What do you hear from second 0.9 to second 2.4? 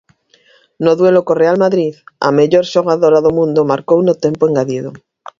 duelo co Real Madrid a